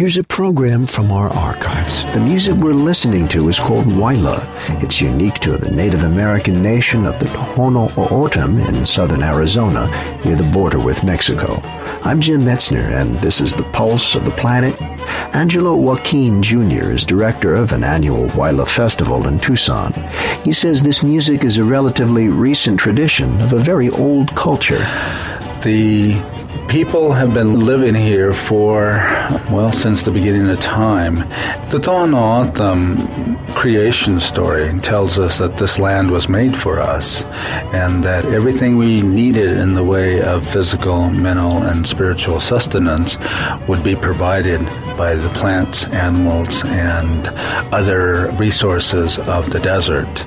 [0.00, 2.06] Here's a program from our archives.
[2.14, 4.82] The music we're listening to is called Waila.
[4.82, 9.90] It's unique to the Native American nation of the Tohono in southern Arizona,
[10.24, 11.60] near the border with Mexico.
[12.02, 14.74] I'm Jim Metzner, and this is the Pulse of the Planet.
[15.34, 16.92] Angelo Joaquin Jr.
[16.92, 19.92] is director of an annual Waila festival in Tucson.
[20.44, 24.78] He says this music is a relatively recent tradition of a very old culture.
[25.62, 26.18] The
[26.68, 28.92] people have been living here for,
[29.50, 31.16] well, since the beginning of time.
[31.70, 37.24] The O'odham creation story tells us that this land was made for us
[37.74, 43.18] and that everything we needed in the way of physical, mental, and spiritual sustenance
[43.66, 44.64] would be provided
[44.96, 47.28] by the plants, animals, and
[47.72, 50.26] other resources of the desert.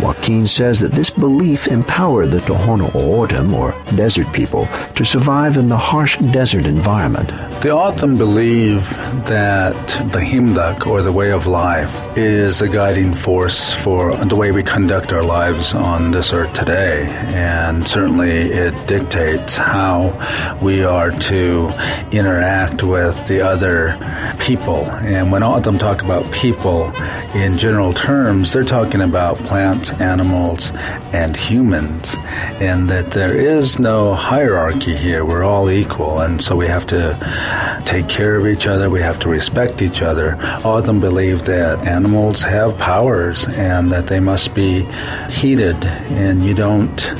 [0.00, 5.68] Joaquin says that this belief empowered the Tohono O'odham, or desert people, to survive in
[5.68, 7.28] the harsh desert environment.
[7.62, 8.88] The O'odham believe
[9.26, 9.76] that
[10.12, 14.62] the Himdak, or the way of life, is a guiding force for the way we
[14.62, 17.06] conduct our lives on this earth today.
[17.34, 21.70] And certainly it dictates how we are to
[22.10, 23.96] interact with the other
[24.42, 24.84] people.
[24.90, 26.92] And when O'odham talk about people
[27.32, 30.72] in general terms, they're talking about plants, animals,
[31.12, 32.16] and humans,
[32.60, 35.24] and that there is no hierarchy here.
[35.24, 38.90] We're all equal, and so we have to take care of each other.
[38.90, 40.36] We have to respect each other.
[40.64, 44.84] All of them believe that animals have powers and that they must be
[45.30, 47.14] heeded, and you don't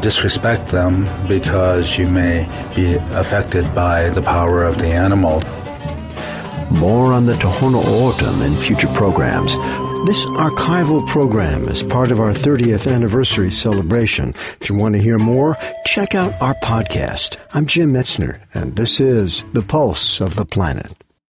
[0.00, 2.46] disrespect them because you may
[2.76, 5.42] be affected by the power of the animal.
[6.70, 9.54] More on the Tohono O'odham in future programs.
[10.06, 14.34] This archival program is part of our 30th anniversary celebration.
[14.60, 15.56] If you want to hear more,
[15.86, 17.38] check out our podcast.
[17.54, 20.92] I'm Jim Metzner, and this is The Pulse of the Planet.